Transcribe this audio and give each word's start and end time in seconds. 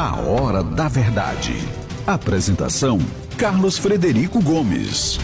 A 0.00 0.14
Hora 0.14 0.62
da 0.62 0.86
Verdade. 0.86 1.56
Apresentação: 2.06 3.00
Carlos 3.36 3.76
Frederico 3.76 4.40
Gomes. 4.40 5.18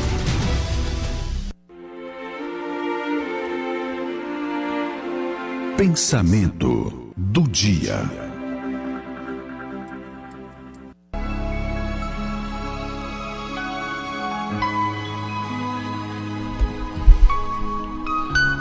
Pensamento 5.76 7.12
do 7.16 7.42
dia. 7.42 8.02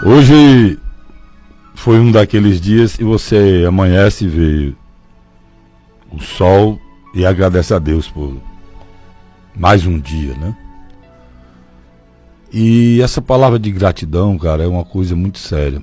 Hoje 0.05 0.77
foi 1.73 1.97
um 1.99 2.11
daqueles 2.11 2.61
dias 2.61 2.99
e 2.99 3.03
você 3.03 3.65
amanhece 3.67 4.25
e 4.25 4.27
vê 4.27 4.82
o 6.13 6.21
sol 6.21 6.79
e 7.13 7.25
agradece 7.25 7.73
a 7.73 7.79
Deus 7.79 8.07
por 8.07 8.39
mais 9.55 9.85
um 9.85 9.99
dia, 9.99 10.35
né? 10.35 10.55
E 12.51 13.01
essa 13.01 13.21
palavra 13.21 13.57
de 13.57 13.71
gratidão, 13.71 14.37
cara, 14.37 14.63
é 14.63 14.67
uma 14.67 14.85
coisa 14.85 15.15
muito 15.15 15.39
séria. 15.39 15.81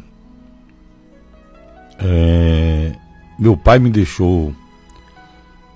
É, 1.98 2.94
meu 3.38 3.56
pai 3.56 3.78
me 3.78 3.90
deixou, 3.90 4.54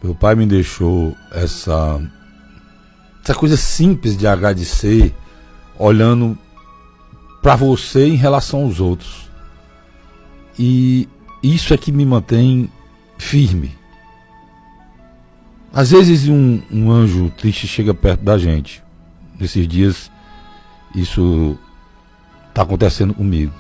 meu 0.03 0.15
pai 0.15 0.35
me 0.35 0.47
deixou 0.47 1.15
essa 1.33 2.01
essa 3.23 3.35
coisa 3.35 3.57
simples 3.57 4.17
de 4.17 4.27
agradecer, 4.27 5.15
olhando 5.79 6.39
para 7.43 7.57
você 7.57 8.07
em 8.07 8.17
relação 8.17 8.65
aos 8.65 8.81
outros. 8.81 9.31
E 10.59 11.09
isso 11.43 11.73
é 11.73 11.77
que 11.79 11.91
me 11.91 12.05
mantém 12.05 12.71
firme. 13.19 13.75
Às 15.75 15.91
vezes 15.91 16.29
um, 16.29 16.63
um 16.71 16.93
anjo 16.93 17.31
triste 17.37 17.67
chega 17.67 17.93
perto 17.93 18.23
da 18.23 18.39
gente. 18.39 18.81
Nesses 19.41 19.67
dias 19.67 20.09
isso 20.95 21.59
está 22.49 22.63
acontecendo 22.63 23.13
comigo. 23.13 23.53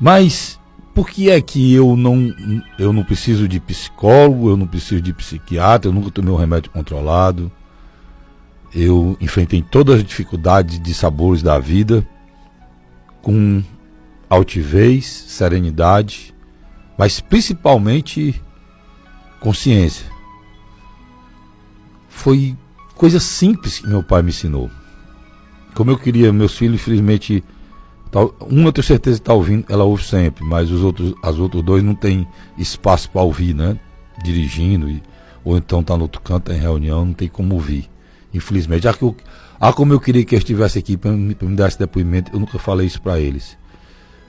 Mas 0.00 0.58
por 0.92 1.08
que 1.08 1.30
é 1.30 1.40
que 1.40 1.72
eu 1.72 1.96
não, 1.96 2.34
eu 2.76 2.92
não 2.92 3.04
preciso 3.04 3.46
de 3.46 3.60
psicólogo, 3.60 4.50
eu 4.50 4.56
não 4.56 4.66
preciso 4.66 5.00
de 5.00 5.12
psiquiatra, 5.12 5.88
eu 5.88 5.94
nunca 5.94 6.10
tomei 6.10 6.32
um 6.32 6.36
remédio 6.36 6.72
controlado. 6.72 7.52
Eu 8.74 9.16
enfrentei 9.20 9.62
todas 9.62 9.98
as 9.98 10.04
dificuldades 10.04 10.80
de 10.80 10.92
sabores 10.92 11.40
da 11.40 11.56
vida 11.56 12.06
com 13.22 13.62
altivez, 14.28 15.06
serenidade, 15.06 16.34
mas 16.98 17.20
principalmente 17.20 18.42
consciência. 19.38 20.15
Foi 22.16 22.56
coisa 22.94 23.20
simples 23.20 23.78
que 23.78 23.86
meu 23.86 24.02
pai 24.02 24.22
me 24.22 24.30
ensinou. 24.30 24.70
Como 25.74 25.90
eu 25.90 25.98
queria, 25.98 26.32
meus 26.32 26.56
filhos, 26.56 26.80
infelizmente, 26.80 27.44
uma 28.40 28.68
eu 28.68 28.72
tenho 28.72 28.84
certeza 28.84 29.18
que 29.18 29.22
está 29.22 29.34
ouvindo, 29.34 29.66
ela 29.68 29.84
ouve 29.84 30.02
sempre, 30.02 30.42
mas 30.42 30.70
os 30.70 30.82
outros, 30.82 31.14
as 31.22 31.36
outros 31.36 31.62
dois 31.62 31.84
não 31.84 31.94
tem 31.94 32.26
espaço 32.56 33.10
para 33.10 33.20
ouvir, 33.20 33.54
né? 33.54 33.78
Dirigindo, 34.24 34.88
e, 34.88 35.02
ou 35.44 35.58
então 35.58 35.80
está 35.80 35.94
no 35.94 36.04
outro 36.04 36.20
canto, 36.22 36.44
tá 36.44 36.54
em 36.54 36.58
reunião, 36.58 37.04
não 37.04 37.12
tem 37.12 37.28
como 37.28 37.54
ouvir. 37.54 37.88
Infelizmente. 38.32 38.84
Já 38.84 38.94
que 38.94 39.02
eu, 39.02 39.14
ah, 39.60 39.72
como 39.72 39.92
eu 39.92 40.00
queria 40.00 40.24
que 40.24 40.34
eu 40.34 40.38
estivesse 40.38 40.78
aqui 40.78 40.96
para 40.96 41.12
me, 41.12 41.36
me 41.38 41.54
dar 41.54 41.68
esse 41.68 41.78
depoimento, 41.78 42.32
eu 42.34 42.40
nunca 42.40 42.58
falei 42.58 42.86
isso 42.86 43.00
para 43.00 43.20
eles. 43.20 43.58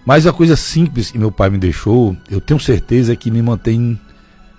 Mas 0.05 0.27
a 0.27 0.33
coisa 0.33 0.57
simples 0.57 1.09
que 1.09 1.17
meu 1.17 1.31
pai 1.31 1.49
me 1.49 1.57
deixou, 1.57 2.15
eu 2.29 2.41
tenho 2.41 2.59
certeza 2.59 3.15
que 3.15 3.31
me 3.31 3.41
mantém 3.41 3.97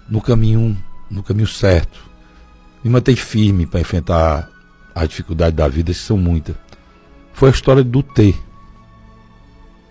no 0.09 0.21
caminho, 0.21 0.77
no 1.11 1.23
caminho 1.23 1.47
certo. 1.47 2.08
Me 2.83 2.91
mantém 2.91 3.17
firme 3.17 3.67
para 3.67 3.81
enfrentar 3.81 4.49
as 4.95 5.09
dificuldades 5.09 5.57
da 5.57 5.69
vida, 5.69 5.93
que 5.93 5.99
são 5.99 6.17
muitas. 6.17 6.57
Foi 7.33 7.49
a 7.49 7.53
história 7.53 7.85
do 7.85 8.03
ter. 8.03 8.37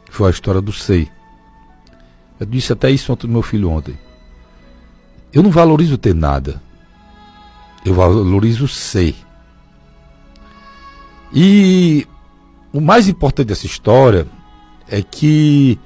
Foi 0.10 0.28
a 0.28 0.32
história 0.32 0.62
do 0.62 0.72
ser. 0.72 1.12
Eu 2.40 2.46
disse 2.46 2.74
até 2.74 2.90
isso 2.92 3.12
ontem 3.12 3.28
meu 3.28 3.42
filho 3.42 3.70
ontem. 3.70 3.98
Eu 5.34 5.44
não 5.44 5.52
valorizo 5.52 5.98
ter 5.98 6.14
nada. 6.14 6.62
Eu 7.86 7.94
valorizo 7.94 8.68
ser. 8.68 9.16
E 11.34 12.08
o 12.72 12.80
mais 12.80 13.08
importante 13.08 13.48
dessa 13.48 13.66
história 13.66 14.28
é 14.88 15.02
que 15.02 15.80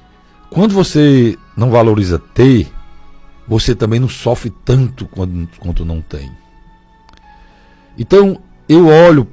quando 0.50 0.74
você 0.74 1.38
não 1.56 1.72
valoriza 1.72 2.20
ter, 2.20 2.72
você 3.48 3.74
também 3.76 4.00
não 4.00 4.10
sofre 4.10 4.50
tanto 4.64 5.06
quanto, 5.08 5.60
quanto 5.60 5.86
não 5.86 6.02
tem. 6.02 6.32
Então 7.98 8.42
eu 8.68 8.88
olho 8.88 9.28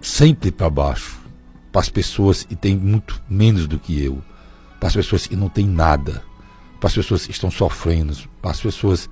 sempre 0.00 0.50
para 0.50 0.70
baixo, 0.70 1.18
para 1.72 1.80
as 1.80 1.88
pessoas 1.88 2.44
que 2.44 2.54
têm 2.54 2.76
muito 2.76 3.20
menos 3.28 3.66
do 3.66 3.78
que 3.78 4.02
eu, 4.02 4.22
para 4.78 4.88
as 4.88 4.94
pessoas 4.94 5.26
que 5.26 5.36
não 5.36 5.48
têm 5.48 5.66
nada, 5.66 6.22
para 6.78 6.88
as 6.88 6.94
pessoas 6.94 7.26
que 7.26 7.32
estão 7.32 7.50
sofrendo, 7.50 8.14
para 8.40 8.50
as 8.50 8.60
pessoas 8.60 9.08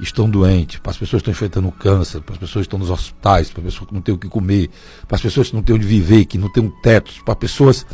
estão 0.00 0.28
doentes, 0.28 0.78
para 0.78 0.90
as 0.90 0.96
pessoas 0.96 1.22
que 1.22 1.30
estão 1.30 1.32
enfrentando 1.32 1.72
câncer, 1.72 2.20
para 2.20 2.34
as 2.34 2.38
pessoas 2.38 2.64
que 2.64 2.66
estão 2.66 2.78
nos 2.78 2.90
hospitais, 2.90 3.50
para 3.50 3.60
as 3.60 3.66
pessoas 3.66 3.88
que 3.88 3.94
não 3.94 4.00
têm 4.00 4.14
o 4.14 4.18
que 4.18 4.28
comer, 4.28 4.70
para 5.06 5.16
as 5.16 5.22
pessoas 5.22 5.48
que 5.48 5.54
não 5.54 5.62
têm 5.62 5.76
onde 5.76 5.86
viver, 5.86 6.24
que 6.24 6.38
não 6.38 6.50
têm 6.50 6.64
um 6.64 6.70
teto, 6.82 7.12
para 7.24 7.36
pessoas. 7.36 7.86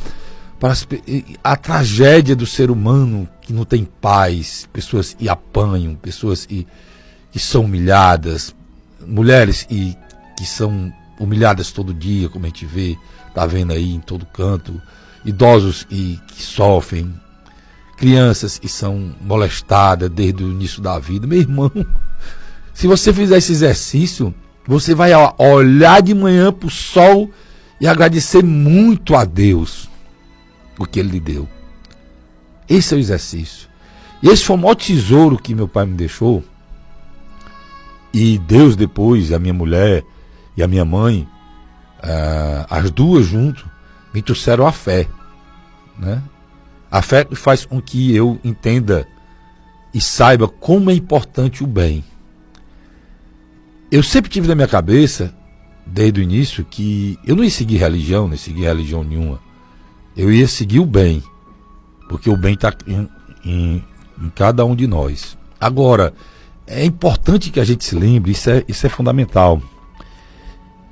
Para 0.58 0.72
as, 0.72 0.86
a 1.44 1.56
tragédia 1.56 2.34
do 2.34 2.46
ser 2.46 2.70
humano 2.70 3.28
que 3.42 3.52
não 3.52 3.64
tem 3.64 3.84
paz, 3.84 4.68
pessoas 4.72 5.14
que 5.14 5.28
apanham, 5.28 5.94
pessoas 5.94 6.44
que, 6.46 6.66
que 7.30 7.38
são 7.38 7.64
humilhadas, 7.64 8.54
mulheres 9.06 9.66
e, 9.70 9.96
que 10.38 10.46
são 10.46 10.92
humilhadas 11.18 11.72
todo 11.72 11.92
dia, 11.92 12.28
como 12.28 12.44
a 12.44 12.48
gente 12.48 12.64
vê, 12.64 12.96
tá 13.34 13.44
vendo 13.44 13.72
aí 13.72 13.92
em 13.92 13.98
todo 13.98 14.24
canto, 14.24 14.80
idosos 15.24 15.84
e 15.90 16.16
que 16.28 16.40
sofrem, 16.40 17.12
crianças 17.96 18.56
que 18.56 18.68
são 18.68 19.16
molestadas 19.20 20.08
desde 20.08 20.44
o 20.44 20.52
início 20.52 20.80
da 20.80 20.96
vida. 20.96 21.26
Meu 21.26 21.40
irmão, 21.40 21.72
se 22.72 22.86
você 22.86 23.12
fizer 23.12 23.38
esse 23.38 23.50
exercício, 23.50 24.32
você 24.64 24.94
vai 24.94 25.10
olhar 25.36 26.00
de 26.00 26.14
manhã 26.14 26.52
para 26.52 26.68
o 26.68 26.70
sol 26.70 27.28
e 27.80 27.88
agradecer 27.88 28.44
muito 28.44 29.16
a 29.16 29.24
Deus 29.24 29.90
o 30.78 30.86
que 30.86 31.00
Ele 31.00 31.10
lhe 31.10 31.20
deu. 31.20 31.48
Esse 32.68 32.94
é 32.94 32.96
o 32.96 33.00
exercício. 33.00 33.68
E 34.22 34.28
esse 34.28 34.44
foi 34.44 34.54
o 34.54 34.58
maior 34.60 34.76
tesouro 34.76 35.36
que 35.36 35.52
meu 35.52 35.66
pai 35.66 35.84
me 35.84 35.96
deixou. 35.96 36.44
E 38.14 38.38
Deus 38.38 38.76
depois, 38.76 39.32
a 39.32 39.38
minha 39.40 39.54
mulher 39.54 40.04
e 40.58 40.62
a 40.62 40.66
minha 40.66 40.84
mãe, 40.84 41.26
uh, 42.00 42.66
as 42.68 42.90
duas 42.90 43.24
juntos, 43.24 43.64
me 44.12 44.20
trouxeram 44.20 44.66
a 44.66 44.72
fé. 44.72 45.06
Né? 45.96 46.20
A 46.90 47.00
fé 47.00 47.24
faz 47.32 47.64
com 47.64 47.80
que 47.80 48.12
eu 48.12 48.40
entenda 48.42 49.06
e 49.94 50.00
saiba 50.00 50.48
como 50.48 50.90
é 50.90 50.94
importante 50.94 51.62
o 51.62 51.66
bem. 51.66 52.02
Eu 53.88 54.02
sempre 54.02 54.28
tive 54.28 54.48
na 54.48 54.56
minha 54.56 54.66
cabeça, 54.66 55.32
desde 55.86 56.20
o 56.20 56.22
início, 56.24 56.64
que 56.64 57.16
eu 57.24 57.36
não 57.36 57.44
ia 57.44 57.50
seguir 57.50 57.76
religião, 57.76 58.26
nem 58.26 58.36
seguir 58.36 58.64
religião 58.64 59.04
nenhuma. 59.04 59.38
Eu 60.16 60.32
ia 60.32 60.48
seguir 60.48 60.80
o 60.80 60.86
bem, 60.86 61.22
porque 62.08 62.28
o 62.28 62.36
bem 62.36 62.54
está 62.54 62.74
em, 62.84 63.08
em, 63.44 63.84
em, 64.20 64.28
cada 64.30 64.64
um 64.64 64.74
de 64.74 64.88
nós. 64.88 65.38
Agora, 65.60 66.12
é 66.66 66.84
importante 66.84 67.48
que 67.48 67.60
a 67.60 67.64
gente 67.64 67.84
se 67.84 67.94
lembre, 67.94 68.32
isso 68.32 68.50
é, 68.50 68.64
isso 68.66 68.84
é 68.84 68.90
fundamental. 68.90 69.62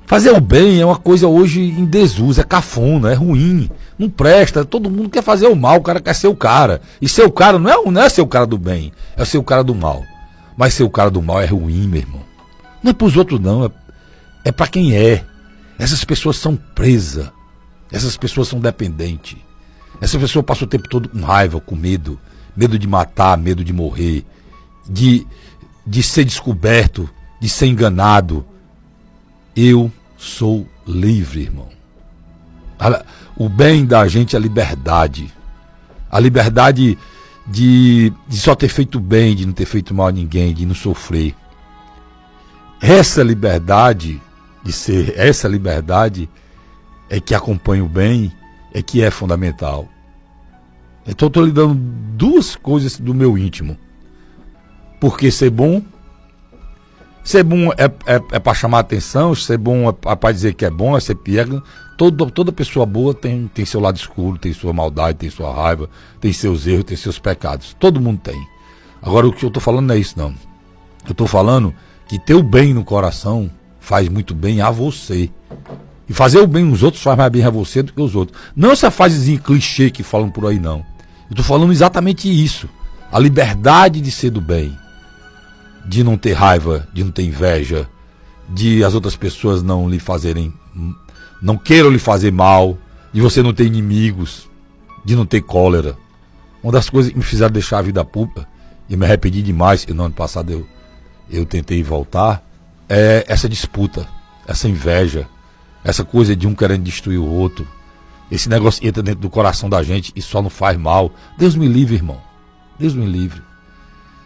Fazer 0.07 0.31
o 0.31 0.39
bem 0.39 0.79
é 0.79 0.85
uma 0.85 0.95
coisa 0.95 1.27
hoje 1.27 1.61
em 1.61 1.83
desuso, 1.83 2.39
é 2.39 2.43
cafona, 2.45 3.11
é 3.11 3.13
ruim, 3.13 3.69
não 3.99 4.09
presta. 4.09 4.63
Todo 4.63 4.89
mundo 4.89 5.09
quer 5.09 5.21
fazer 5.21 5.47
o 5.47 5.55
mal, 5.55 5.79
o 5.79 5.83
cara 5.83 5.99
quer 5.99 6.15
ser 6.15 6.29
o 6.29 6.35
cara. 6.35 6.81
E 7.01 7.09
ser 7.09 7.23
o 7.23 7.31
cara 7.31 7.59
não 7.59 7.69
é, 7.69 7.91
não 7.91 8.01
é 8.01 8.07
ser 8.07 8.21
o 8.21 8.27
cara 8.27 8.47
do 8.47 8.57
bem, 8.57 8.93
é 9.17 9.25
ser 9.25 9.37
o 9.37 9.43
cara 9.43 9.65
do 9.65 9.75
mal. 9.75 10.01
Mas 10.55 10.73
ser 10.73 10.83
o 10.83 10.89
cara 10.89 11.11
do 11.11 11.21
mal 11.21 11.41
é 11.41 11.45
ruim, 11.45 11.89
meu 11.89 11.99
irmão. 11.99 12.21
Não 12.81 12.91
é 12.91 12.93
pros 12.93 13.17
outros, 13.17 13.37
não, 13.41 13.65
é, 13.65 13.69
é 14.45 14.51
para 14.51 14.67
quem 14.67 14.95
é. 14.95 15.25
Essas 15.77 16.05
pessoas 16.05 16.37
são 16.37 16.55
presas, 16.55 17.29
essas 17.91 18.15
pessoas 18.15 18.47
são 18.47 18.61
dependentes. 18.61 19.37
Essa 19.99 20.17
pessoa 20.17 20.41
passa 20.41 20.63
o 20.63 20.67
tempo 20.67 20.87
todo 20.87 21.09
com 21.09 21.19
raiva, 21.19 21.59
com 21.59 21.75
medo, 21.75 22.17
medo 22.55 22.79
de 22.79 22.87
matar, 22.87 23.37
medo 23.37 23.61
de 23.61 23.73
morrer, 23.73 24.25
de, 24.89 25.27
de 25.85 26.01
ser 26.01 26.23
descoberto, 26.23 27.09
de 27.41 27.49
ser 27.49 27.65
enganado 27.65 28.45
eu 29.57 29.91
sou 30.17 30.67
livre, 30.85 31.43
irmão. 31.43 31.69
O 33.35 33.47
bem 33.47 33.85
da 33.85 34.07
gente 34.07 34.35
é 34.35 34.39
a 34.39 34.41
liberdade. 34.41 35.31
A 36.09 36.19
liberdade 36.19 36.97
de, 37.45 38.11
de 38.27 38.37
só 38.37 38.55
ter 38.55 38.67
feito 38.67 38.99
bem, 38.99 39.35
de 39.35 39.45
não 39.45 39.53
ter 39.53 39.65
feito 39.65 39.93
mal 39.93 40.07
a 40.07 40.11
ninguém, 40.11 40.53
de 40.53 40.65
não 40.65 40.75
sofrer. 40.75 41.35
Essa 42.81 43.23
liberdade 43.23 44.21
de 44.63 44.71
ser, 44.71 45.13
essa 45.17 45.47
liberdade 45.47 46.29
é 47.09 47.19
que 47.19 47.33
acompanha 47.33 47.83
o 47.83 47.87
bem, 47.87 48.31
é 48.73 48.81
que 48.81 49.01
é 49.01 49.09
fundamental. 49.09 49.87
Então 51.07 51.27
estou 51.29 51.45
lhe 51.45 51.51
dando 51.51 51.75
duas 51.75 52.55
coisas 52.55 52.99
do 52.99 53.13
meu 53.13 53.37
íntimo. 53.37 53.77
Porque 54.99 55.31
ser 55.31 55.49
bom 55.49 55.81
Ser 57.27 57.43
bom 57.43 57.73
é, 57.73 57.91
é, 58.05 58.21
é 58.31 58.39
para 58.39 58.53
chamar 58.53 58.79
atenção, 58.79 59.35
ser 59.35 59.57
bom 59.57 59.89
é 59.89 60.15
para 60.15 60.31
dizer 60.31 60.53
que 60.53 60.63
é 60.63 60.69
bom, 60.69 60.95
é 60.95 60.99
ser 61.01 61.15
piega. 61.15 61.61
Todo, 61.97 62.31
toda 62.31 62.53
pessoa 62.53 62.85
boa 62.85 63.13
tem, 63.13 63.51
tem 63.53 63.65
seu 63.65 63.81
lado 63.81 63.97
escuro, 63.97 64.37
tem 64.37 64.53
sua 64.53 64.71
maldade, 64.71 65.17
tem 65.17 65.29
sua 65.29 65.53
raiva, 65.53 65.89
tem 66.21 66.31
seus 66.31 66.65
erros, 66.65 66.85
tem 66.85 66.95
seus 66.95 67.19
pecados. 67.19 67.75
Todo 67.77 67.99
mundo 67.99 68.21
tem. 68.23 68.41
Agora 69.01 69.27
o 69.27 69.33
que 69.33 69.43
eu 69.43 69.49
estou 69.49 69.61
falando 69.61 69.87
não 69.87 69.95
é 69.95 69.97
isso, 69.97 70.17
não. 70.17 70.33
Eu 71.05 71.11
estou 71.11 71.27
falando 71.27 71.75
que 72.07 72.17
ter 72.17 72.33
o 72.33 72.41
bem 72.41 72.73
no 72.73 72.85
coração 72.85 73.51
faz 73.77 74.07
muito 74.07 74.33
bem 74.33 74.61
a 74.61 74.71
você. 74.71 75.29
E 76.07 76.13
fazer 76.13 76.39
o 76.39 76.47
bem 76.47 76.63
nos 76.63 76.81
outros 76.81 77.03
faz 77.03 77.17
mais 77.17 77.29
bem 77.29 77.43
a 77.43 77.49
você 77.49 77.83
do 77.83 77.91
que 77.91 78.01
os 78.01 78.15
outros. 78.15 78.39
Não 78.55 78.71
essa 78.71 78.89
fasezinha 78.89 79.37
clichê 79.37 79.91
que 79.91 80.01
falam 80.01 80.29
por 80.29 80.45
aí, 80.45 80.59
não. 80.61 80.77
Eu 81.29 81.31
estou 81.31 81.43
falando 81.43 81.73
exatamente 81.73 82.29
isso. 82.29 82.69
A 83.11 83.19
liberdade 83.19 83.99
de 83.99 84.11
ser 84.11 84.29
do 84.29 84.39
bem. 84.39 84.73
De 85.87 86.03
não 86.03 86.17
ter 86.17 86.33
raiva, 86.33 86.87
de 86.93 87.03
não 87.03 87.11
ter 87.11 87.23
inveja, 87.23 87.89
de 88.49 88.83
as 88.83 88.93
outras 88.93 89.15
pessoas 89.15 89.63
não 89.63 89.89
lhe 89.89 89.99
fazerem 89.99 90.53
não 91.41 91.57
queiram 91.57 91.89
lhe 91.89 91.99
fazer 91.99 92.31
mal, 92.31 92.77
de 93.13 93.21
você 93.21 93.41
não 93.41 93.53
ter 93.53 93.65
inimigos, 93.65 94.49
de 95.05 95.15
não 95.15 95.25
ter 95.25 95.41
cólera. 95.41 95.97
Uma 96.63 96.73
das 96.73 96.89
coisas 96.89 97.11
que 97.11 97.17
me 97.17 97.23
fizeram 97.23 97.51
deixar 97.51 97.79
a 97.79 97.83
vida 97.83 98.03
pública, 98.03 98.47
e 98.89 98.95
me 98.95 99.05
arrependi 99.05 99.41
demais, 99.41 99.85
no 99.85 100.03
ano 100.03 100.13
passado 100.13 100.51
eu, 100.51 100.67
eu 101.29 101.45
tentei 101.45 101.83
voltar, 101.83 102.43
é 102.89 103.25
essa 103.27 103.47
disputa, 103.47 104.07
essa 104.47 104.67
inveja, 104.67 105.27
essa 105.83 106.03
coisa 106.03 106.35
de 106.35 106.47
um 106.47 106.55
querendo 106.55 106.83
destruir 106.83 107.19
o 107.19 107.25
outro. 107.25 107.67
Esse 108.31 108.49
negócio 108.49 108.85
entra 108.85 109.01
dentro 109.03 109.21
do 109.21 109.29
coração 109.29 109.69
da 109.69 109.81
gente 109.83 110.11
e 110.15 110.21
só 110.21 110.41
não 110.41 110.49
faz 110.49 110.77
mal. 110.77 111.13
Deus 111.37 111.55
me 111.55 111.67
livre, 111.67 111.95
irmão. 111.95 112.19
Deus 112.77 112.93
me 112.93 113.05
livre. 113.05 113.41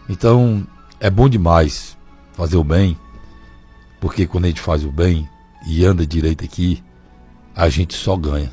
Então, 0.08 0.66
é 1.02 1.10
bom 1.10 1.28
demais 1.28 1.98
fazer 2.32 2.56
o 2.56 2.62
bem, 2.62 2.96
porque 4.00 4.24
quando 4.24 4.44
a 4.44 4.48
gente 4.48 4.60
faz 4.60 4.84
o 4.84 4.92
bem 4.92 5.28
e 5.66 5.84
anda 5.84 6.06
direito 6.06 6.44
aqui, 6.44 6.80
a 7.56 7.68
gente 7.68 7.94
só 7.94 8.16
ganha. 8.16 8.52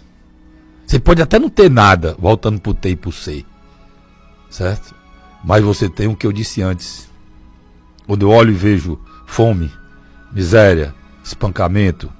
Você 0.83 0.99
pode 0.99 1.21
até 1.21 1.37
não 1.37 1.47
ter 1.47 1.69
nada, 1.69 2.15
voltando 2.17 2.59
pro 2.59 2.73
T 2.73 2.89
e 2.89 2.95
pro 2.95 3.11
C. 3.11 3.45
Certo? 4.49 4.95
Mas 5.43 5.63
você 5.63 5.87
tem 5.87 6.07
o 6.07 6.15
que 6.15 6.25
eu 6.25 6.31
disse 6.31 6.63
antes. 6.63 7.07
Quando 8.07 8.23
eu 8.23 8.31
olho 8.31 8.51
e 8.51 8.57
vejo 8.57 8.99
fome, 9.27 9.71
miséria, 10.31 10.95
espancamento, 11.23 12.11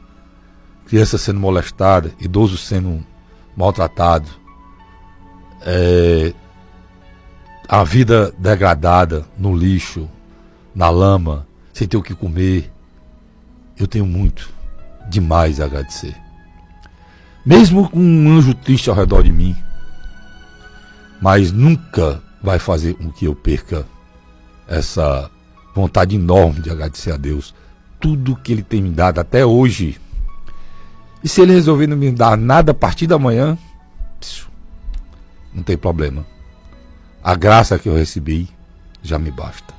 criança 0.86 1.18
sendo 1.18 1.40
molestada, 1.40 2.14
idoso 2.20 2.56
sendo 2.56 3.04
maltratado, 3.58 4.30
é, 5.62 6.36
a 7.68 7.84
vida 7.84 8.32
degradada 8.38 9.26
no 9.36 9.56
lixo, 9.58 10.08
na 10.74 10.90
lama, 10.90 11.48
sem 11.74 11.88
ter 11.88 11.98
o 11.98 12.04
que 12.04 12.14
comer, 12.14 12.72
eu 13.78 13.88
tenho 13.88 14.06
muito, 14.06 14.50
demais 15.10 15.60
a 15.60 15.66
agradecer. 15.66 16.16
Mesmo 17.46 17.90
com 17.90 18.00
um 18.00 18.38
anjo 18.38 18.54
triste 18.54 18.90
ao 18.90 18.96
redor 18.96 19.24
de 19.24 19.32
mim, 19.32 19.56
mas 21.22 21.52
nunca 21.52 22.22
vai 22.42 22.60
fazer 22.60 22.94
com 22.94 23.12
que 23.12 23.26
eu 23.26 23.36
perca 23.36 23.86
essa 24.68 25.30
vontade 25.74 26.16
enorme 26.16 26.62
de 26.62 26.70
agradecer 26.70 27.12
a 27.12 27.18
Deus 27.18 27.54
tudo 28.00 28.36
que 28.36 28.52
Ele 28.52 28.64
tem 28.64 28.82
me 28.82 28.90
dado 28.90 29.20
até 29.20 29.46
hoje. 29.46 30.00
E 31.24 31.28
se 31.28 31.42
Ele 31.42 31.54
resolver 31.54 31.88
não 31.88 31.98
me 31.98 32.12
dar 32.12 32.38
nada 32.38 32.72
a 32.72 32.76
partir 32.76 33.08
da 33.08 33.20
manhã, 33.20 33.58
não 35.54 35.64
tem 35.64 35.78
problema. 35.78 36.26
A 37.24 37.36
graça 37.36 37.78
que 37.78 37.90
eu 37.90 37.96
recebi 37.96 38.48
já 39.02 39.18
me 39.18 39.32
basta. 39.32 39.79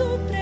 su 0.00 0.16
presencia. 0.16 0.39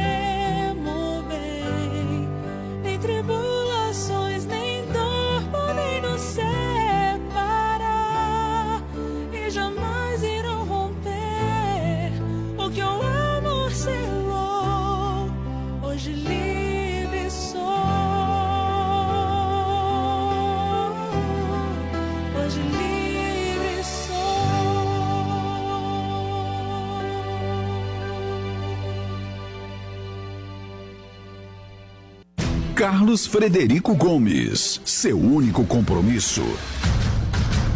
Carlos 32.79 33.27
Frederico 33.27 33.93
Gomes, 33.93 34.81
seu 34.85 35.19
único 35.19 35.65
compromisso 35.65 36.45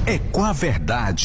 é 0.07 0.17
com 0.31 0.45
a 0.45 0.53
verdade. 0.53 1.21